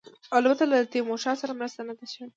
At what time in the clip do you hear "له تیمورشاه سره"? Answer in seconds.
0.71-1.53